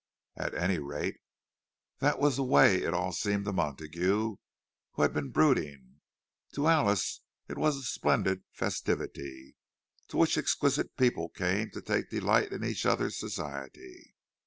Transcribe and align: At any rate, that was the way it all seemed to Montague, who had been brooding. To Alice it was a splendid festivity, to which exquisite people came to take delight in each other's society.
At 0.35 0.55
any 0.55 0.79
rate, 0.79 1.17
that 1.99 2.17
was 2.17 2.35
the 2.35 2.43
way 2.43 2.81
it 2.81 2.91
all 2.91 3.11
seemed 3.11 3.45
to 3.45 3.53
Montague, 3.53 4.35
who 4.93 5.01
had 5.03 5.13
been 5.13 5.29
brooding. 5.29 5.99
To 6.53 6.65
Alice 6.65 7.21
it 7.47 7.55
was 7.59 7.77
a 7.77 7.83
splendid 7.83 8.41
festivity, 8.51 9.55
to 10.07 10.17
which 10.17 10.39
exquisite 10.39 10.97
people 10.97 11.29
came 11.29 11.69
to 11.69 11.83
take 11.83 12.09
delight 12.09 12.51
in 12.51 12.63
each 12.63 12.83
other's 12.83 13.19
society. 13.19 14.15